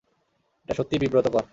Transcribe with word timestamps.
এটা 0.65 0.73
সত্যিই 0.73 1.01
বিব্রতকর। 1.03 1.43